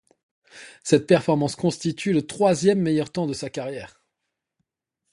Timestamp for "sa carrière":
3.33-4.01